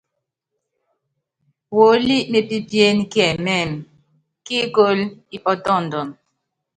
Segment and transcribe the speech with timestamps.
[1.67, 3.79] Puólí mépípiéne kiɛmɛ́mɛ,
[4.45, 5.03] kíikólo
[5.35, 6.11] ípɔ́tɔndɔnɔ.